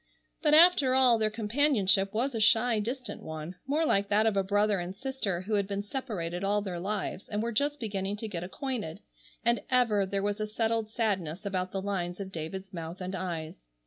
[0.41, 4.41] But after all their companionship was a shy, distant one, more like that of a
[4.43, 8.27] brother and sister who had been separated all their lives and were just beginning to
[8.27, 9.01] get acquainted,
[9.45, 13.67] and ever there was a settled sadness about the lines of David's mouth and eyes.